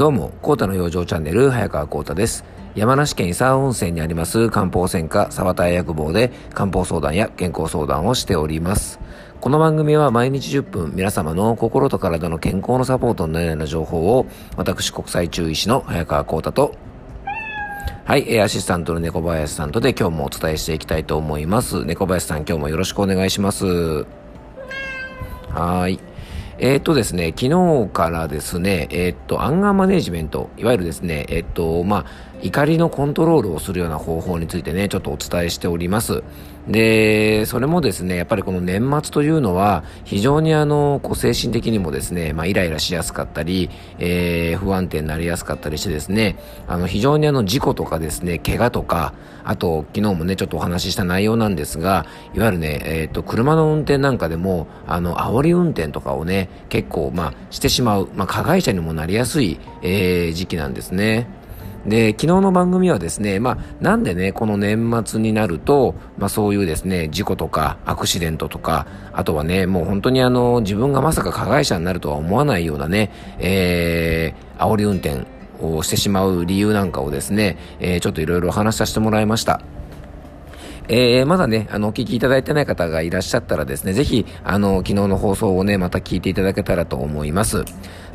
[0.00, 2.42] どうも、コータの養生チャンネル、早川コータです。
[2.74, 8.98] 山梨県伊佐温泉にあります漢方専科沢田薬房で漢方相談や健康相談をしております。
[9.42, 14.24] この番組は毎日10分皆様の心と体の健康のサポートのような情報を
[14.56, 16.74] 私国際中医師の早川コータと
[18.06, 21.84] はい、アシスタントの猫林さんとで今日もお伝えしていきたいと思います。
[21.84, 24.06] 猫林さん今日もよろしくお願いします。
[25.50, 26.09] はい。
[26.62, 32.06] えっ、とですね、昨日からですね、えっ、と、アンガーマネジメント、いわゆるですね、えっ、と、まあ、
[32.42, 36.22] 怒りのコントロールをするような方法についてね、ちょっとお伝えしております。
[36.68, 46.36] で、それもですね、やっぱりこの年末というのは、非常にあの、こう精神的にもですね、まあ、イライラしやすかったり、えー、不安定になりやすかったりしてですね、
[46.68, 61.39] あの、非常にあの、事故とかですね、怪我とか、あと、昨日もね、ちょっとお話しした内容なんですが、いわゆるね、えっ、ー、と、車の運転なんかでも、あの、煽り運転とかをね、結構、まあ、してしまう、まあ、加害者にもなりやすい、えー、時期なんですね。
[61.86, 75.26] で、昨日の番組はですね、まあ、なんでね、この年末になると、まあそういうですね、事故とかアクシデントとか、あとはね、もう本当にあの、自分がまさか加害者になるとは思わないようなね、えー、煽り運転
[75.60, 79.60] をしてしまう理由なんかをですね、えー、ちょっといろいろ話させてもらいました。
[80.92, 87.64] えー、まだね、あの、お聞きいただいてない方がいらっしゃったらですね、ぜひ、あの、昨日の放送をね、また聞いていただけたらと思います。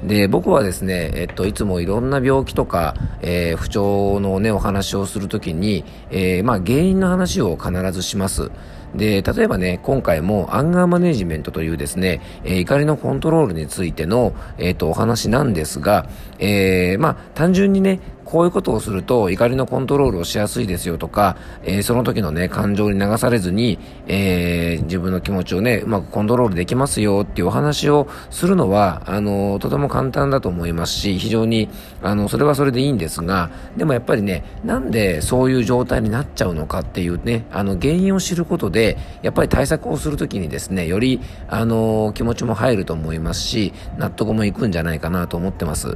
[0.07, 8.51] で、僕はですね、えっと、いつもいろんな病気とか、えー、不調のね、お話をするときに、えー、まあ、原因の話を必ずします。
[8.95, 16.07] で、例えばね、今回もアンガーマネジメントというですね、えー、怒りのコントロールについての、えっ、と、お話なんですが、
[16.39, 31.69] えー、まあ、単純にね、こういうことをすると怒りのコントロールをしやすいですよとか、えー、その時のね、感情に流されずに、えー、自分の気持ちをね、うまくコントロールできますよっていうお話をするのは、あの、とても簡単だと思いますし、非常に、
[32.01, 45.95] あの、それはそれでいいんですが、でもやっぱりね、なんでそういう状態になっちゃうのかっていうね、あの、原因を知ることで、やっぱり対策をするときにですね、より、あの、気持ちも入ると思いますし、納得もいくんじゃないかなと思ってます。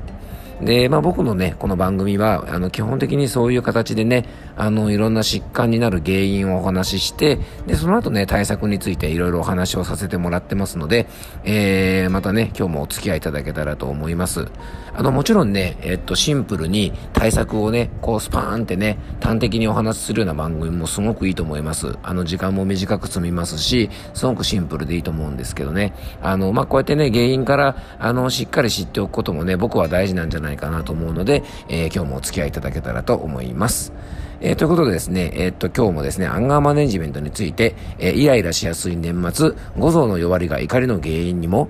[0.62, 4.26] で、まあ僕のね、この番組は、あの、基本的にそういう形でね、
[4.58, 11.08] あの、いろんな疾患になる原因をお話しして、で、その後ね、対策についていろいろお話をさせてもらってますので、
[11.46, 14.48] えー、またね、今日もお付き合いいただけたらと思います。
[14.94, 21.98] あの、もちろんね、えっと、シンプルに対策をね、こう、スパーンってね、端的にお話しするような番組もすごくいいと思います。
[22.04, 25.94] あの、時間も短く済みますし、すごくシンプルでいいと思うんですけどね。
[26.22, 33.94] あの、まあ、こうやってね、原因から、あの、しっかり知っておくこともね、僕は大事なんじゃないかなと思うので、えー、今日もお付き合いいただけたらと思います。
[34.42, 41.68] えー、ということでですね、えー、っと、今日もですね、アンガーマネジメントについて、えー、イライラしやすい年末、五臓の弱りが怒りの原因にも、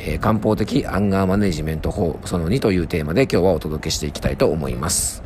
[0.00, 5.22] えー、漢方的アンガーマネジメント法その2というテーマで今日はお届けしていきたいと思います。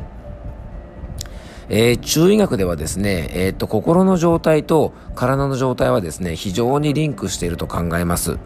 [1.69, 8.39] えー、中医学ではですね、えー、っと、心の状態と体の状態はですね、非常にリンクしていると考えます。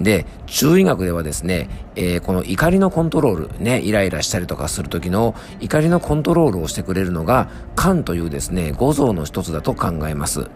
[0.00, 10.50] で、中医学ではですね、えー、この怒りのコントロール、ね、イライラしたりとかする時の怒りのコントロールをしてくれるのが、肝というですね、五臓の一つだと考えます。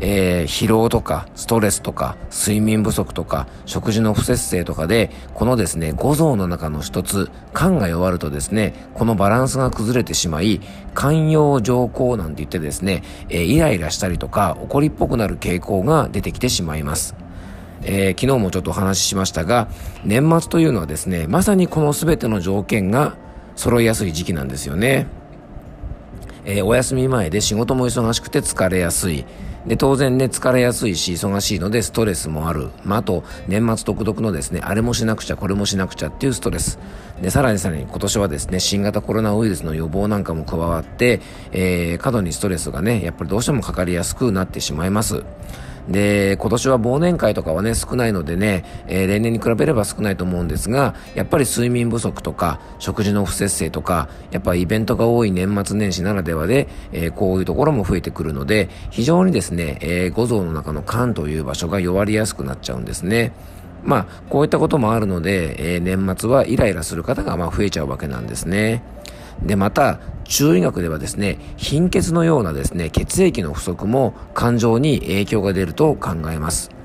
[0.00, 10.60] えー、疲労とか、ストレスとか、睡眠不足とか、食事の不節制とかで、このですね、五臓の中の一つ、肝が弱るとですね、このバランスが崩れてしまい、
[10.96, 17.14] 肝陽上行なんて言ってですね、えー、イライラしたりとか、怒りっぽくなる傾向が出てきてしまいます。
[17.82, 19.68] えー、昨日もちょっとお話ししましたが、
[20.04, 23.16] 年末というのはですね、まさにこの全ての条件が
[23.56, 25.06] 揃いやすい時期なんですよね。
[26.44, 29.24] えー、お休み前で仕事も忙しくて疲れやすい。
[29.66, 32.70] で、当然ね、疲れやすいし、忙しいのでストレスもある。
[32.84, 36.78] まあ、あと、年末独特のですね、あれもしなくちゃ、これもしなくちゃっていうストレス。
[37.20, 41.20] で、さらにさらに今年はですね、新型コロナウイルスの予防なんかも加わって、
[41.52, 45.24] えー、過度にストレスがね、やっぱりどうしてもかかりやすくなってしまいます。
[45.88, 63.32] で、今年は忘年会とかはね、少ないのでね、えー、例年に比べれば少ないと思うんですが、やっぱり睡眠不足とか、食事の不節制とか、やっぱイベントが多い年末年始ならではで、えー、こういうところも増えてくるので、非常にですね、えー、五臓の中の肝という場所が弱りやすくなっちゃうんですね。
[63.84, 68.82] まあ、こういったこともあるので、えー、年末はイライラする方がまあ増えちゃうわけなんですね。
[69.42, 76.77] で、また、中医学ではですね、貧血のようなですね、血液の不足も感情に影響が出ると考えます。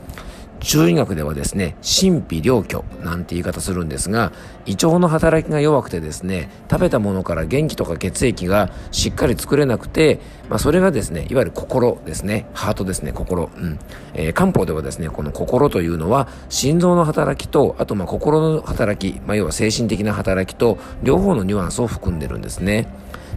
[0.64, 4.32] 中医学ではですね、神秘良虚なんて言い方するんですが、
[4.66, 13.50] 胃腸の働きが弱くてですね、食べたものから元気とか血液がしっかり作れなくて、まあ、それがですね、いわゆる心ですね、ハートですね、心。
[13.56, 13.78] うん。
[14.14, 22.88] えー、漢方ではですね、この心というのは、心臓の働きと、あとまあ心の働き、まあ、要は精神的な働きと、両方のニュアンスを含んでるんですね。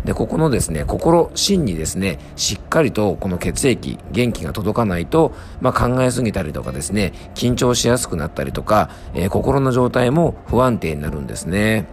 [0.06, 11.86] で、ここのですね、心、心にですね、しっかりとこの血液、元気が届かないと、まあ、考えすぎたりとかですね、緊張しやすくなったりとか、えー、心の状態も不安定になるんですね。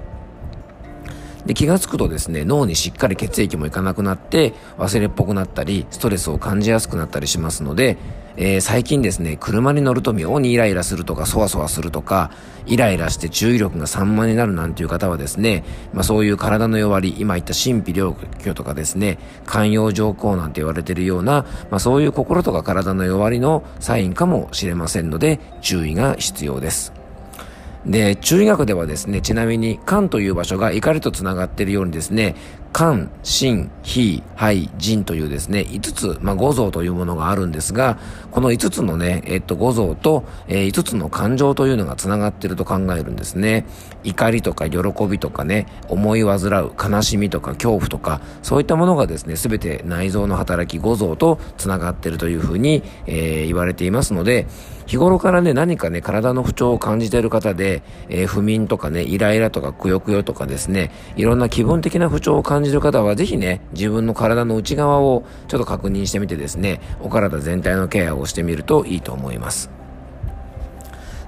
[1.46, 7.98] で、気がつくとですね、脳にしっかり血液もいかなくなって、忘れっぽくなったり、ストレスを感じやすくなったりしますので、
[8.36, 12.32] えー、最近ですね、車に乗ると妙にイライラするとか、そわそわするとか、
[12.66, 15.64] イライラして注意力が散漫になるなんていう方はですね、
[15.94, 27.03] まあそういう体の弱り、今言った神秘良虚とかですね、寛容上皇なんて言われてるような、まあそういう心とか体の弱りのサインかもしれませんので、注意が必要です。
[27.86, 32.36] で、中医学ではですね、ちなみに、肝という場所が怒りと繋がっているようにですね、
[32.74, 38.00] 肝、心、脾、肺、腎というですね、5つ、まあ、五臓というものがあるんですが、
[38.32, 43.68] この5つのね、えっと、五臓と、えー、5つの感情というのが繋がってると考えるんですね。
[44.04, 54.48] 怒りとか喜びとかね、思い煩う、悲しみとか恐怖とか、そういったものがですね、すべて内臓の働き五臓と繋がっているというふうに、えー、言われていますので、
[54.86, 69.70] 日頃からね、何かね、体の不調を感じている方で、えー、不眠とかね、イライラとかくよくよとかですね、いろんな気分的な不調を感じじる方は、ぜひね、自分の体の内側をちょっと確認してみてですね、お体全体のケアをしてみるといいと思います。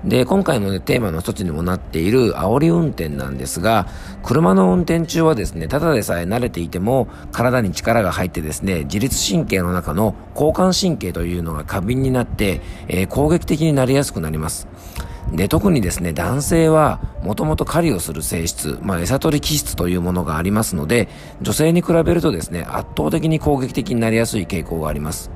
[0.06, 3.88] で、今回の、ね、テーマの一つにもなっている煽り運転なんですが、
[4.22, 14.68] 車の運転中はですね、ただでさえ慣れていても、体に力が入ってですね、自律神経の中の交感神経というのが過敏になって、えー、攻撃的になりやすくなります。
[15.32, 21.08] で、特にですね、男性は、もともと狩りをする性質、まあ、餌取り気質というものがありますので、
[21.42, 25.32] 女性に比べるとですね、圧倒的に攻撃的になりやすい傾向があります。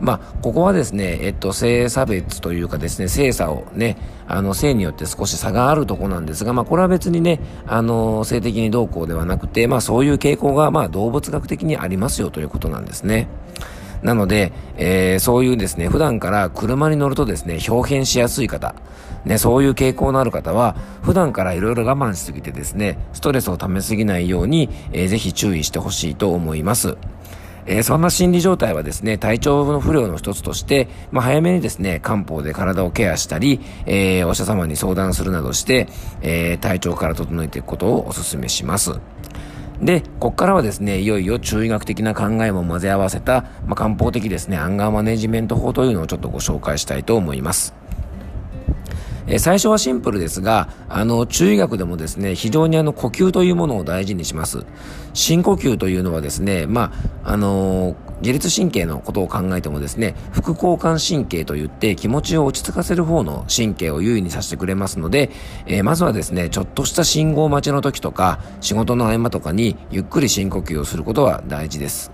[0.00, 3.96] まあ、ここはですね、えっと、性差別というかですね、性差をね、
[4.26, 13.28] あの、性によって少し差があるとこなんですが、まあ、これは別にね、あの、性的にどうこうではなくて、まあ、そういう傾向が、まあ、動物学的にありますよということなんですね。
[14.02, 18.74] なので、えー、そういうですね、普段から車に乗るとですね、表変しやすい方、
[19.24, 26.96] ね、そういう傾向のある方は、普段からいろいろ我慢しすぎてですね、ストレスを溜めすぎないように、えー、ぜひ注意してほしいと思います。
[27.68, 35.86] えー、そんな心理状態はですね、体調の不良の一つとして、まあ、早めにですね、漢方で体をケアしたり、えー、お医者様に相談するなどして、
[36.22, 38.98] えー、体調から整えていくことをお勧めします。
[39.82, 47.74] で、ここからはですね、いよいよ中医学的な考えも混ぜ合わせた、まあ、漢方的ですね、アンガーマネジメント法というのをちょっとご紹介したいと思います。
[49.30, 54.64] え最初はシンプルですが、あの、中医学でもですね、非常にあの、呼吸というものを大事にします。
[55.12, 56.92] 深呼吸というのはですね、ま
[57.24, 65.30] あ、あのー、自律神経のことを考えてもですね、副交感神経といって気持ちを落ち着かせる方の神経を優位にさせてくれますので、
[65.66, 72.12] えー、まずはですね、ちょっとした信号待ちの時とか、仕事の合間とかにゆっくり深呼吸をすることは大事です。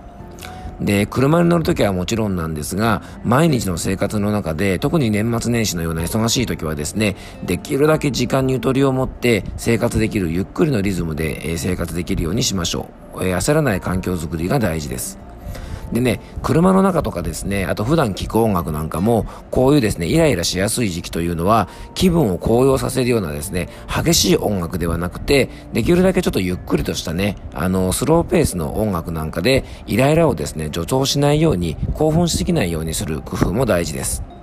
[0.79, 13.19] で、車に乗るときはもちろんなんですが、毎日の生活の中で、特に年末年始のような忙しいときはですね、できるだけ時間にゆとりを持って生活できるゆっくりのリズムで生活できるようにしましょう。
[13.19, 15.24] 焦らない環境づくりが大事です。
[15.91, 34.34] でね、車の中とかですね、あと普段聴く音楽なんかも、こういうですね、イライラしやすい時期というのは、気分を高揚させるようなですね、激しい音楽ではなくて、できるだけちょっとゆっくりとしたね、あの、スローペースの音楽なんかで、イライラをですね、助長しないように、興奮しすぎないようにする工夫も大事です。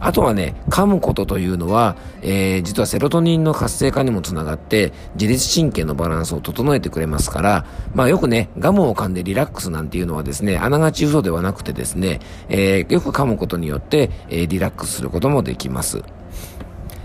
[0.00, 16.02] あとはね、噛むことというのは、えー、実はセロトニンの活性化にもつながって、自律神経のバランスを整えてくれますから、まあよくね、ガムを噛んでリラックスなんていうのはですね、あながち嘘ではなくてですね、えー、よく噛むことによって、えー、リラックスすることもできます。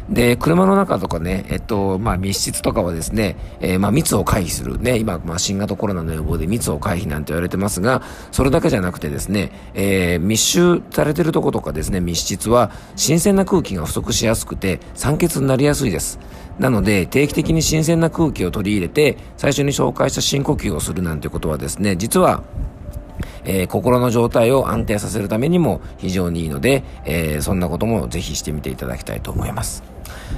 [0.09, 4.79] で、車の中とかね、えっと、まあ、密室とかはですね、えー、まあ、密を回避する。
[4.79, 16.19] ね、今、まあ、新型コロナの予防で密を回避なんて言われてますが、それだけじゃなくてですね、えー、密集されてるとことかですね、密室は、新鮮な空気が不足しやすくて、酸欠になりやすいです。
[16.59, 22.43] なので、定期的に新鮮な空気を取り入れて、最初に紹介した深呼吸をするなんてことはですね、実は、
[23.43, 29.94] えー、心の状態を安定させるためにも非常にいいので、えー、そんなこともぜひしてみていただきたいと思います。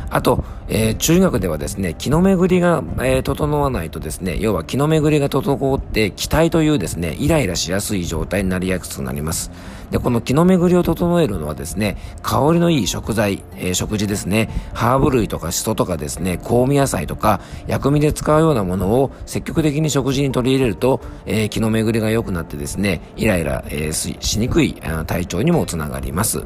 [0.09, 9.51] あと、えー、中学ではですね、気の巡りが、えー、整わないとですね、要は気の巡りが整って気体というですね、イライラしやすい状態になりやすくなります。
[9.91, 24.73] で、この気の巡りを整えるのはですね、香りのいい食材、えー、食事ですね、ハーブ類とかシソとかですね、香味野菜とか、薬味で使うようなものを積極的に食事に取り入れると、えー、気の巡りが良くなってですね、イライラ、えー、しにくい
[25.05, 26.45] 体調にもつながります。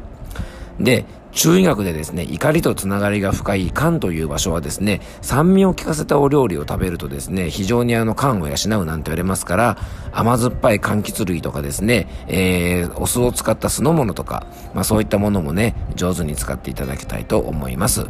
[0.80, 9.78] で、中医学でですね、怒りとつながりが深い肝という場所はですね、酸味を効かせたお料理を食べるとですね、非常にあの肝を養うなんて言われますから、
[10.12, 18.06] 甘酸っぱい柑橘類とかですね、えー、お酢を使った酢の物とか、まあそういったものもね、上手に使っていただきたいと思います。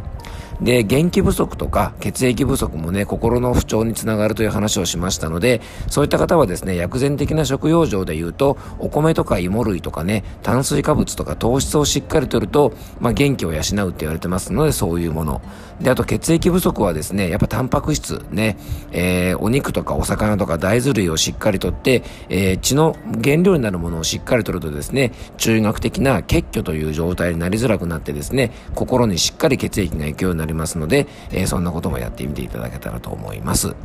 [0.61, 15.41] で、元気不足とか血液不足もね、心の不調につながるという話をしましたので、そういった方はですね、薬膳的な食用上で言うと、お米とか芋類とかね、炭水化物とか糖質をしっかりとると、まあ、元気を養うって言われてますので、そういうもの。
[15.81, 18.57] で、あと血液不足はですね、やっぱタンパク質ね、
[18.91, 33.75] えー、お肉とかお魚とか大豆類をしっかりとって、えー、血の原料になるものをしっかりとるとですね、中学的な血虚という状態になりづらくなってですね、心にしっかり血液が行くようにななりますので、えー、そんなこともやってみていただけたらと思います。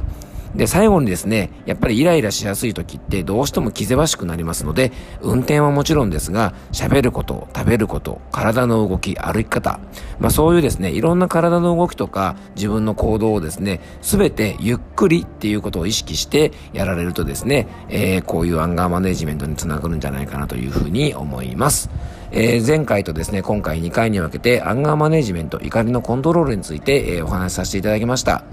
[0.55, 9.79] で、最後にですね、やっぱりイライラしやすい時ってどうしても気ぜわしくなりますので、運転はもちろんですが、喋ること、食べること、体の動き、歩き方、
[10.19, 21.91] まあそういうですね、いろんな体の動きとか自分の行動をですね、すべてゆっくりっていうことを意識してやられるとですね、えー、こういうアンガーマネジメントにつながるんじゃないかなというふうに思います。
[22.31, 28.45] えー、前回とですね、今回2回に分けてアンガーマネジメント、怒りのコントロールについて、えー、お話しさせていただきました。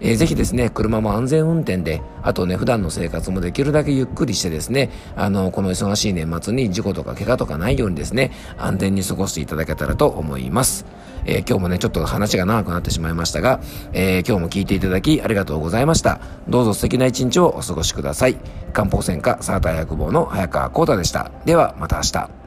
[0.00, 10.84] えー、ぜひですね、車も安全運転で、あとね、普段の生活もできるだけゆっくりしてですね、あの、この忙しい年末に事故とか怪我とかないようにですね、安全に過ごしていただけたらと思います。
[11.24, 13.60] えー、今日もね、ちょっと話が長くなってしまいましたが、
[13.92, 16.20] えー、今日も聞いていただきありがとうございました。
[16.48, 18.36] どうぞ素敵な一日をお過ごしください。
[18.72, 21.30] 漢方専科サーター薬房の早川幸太でした。
[21.44, 22.41] では、また明日。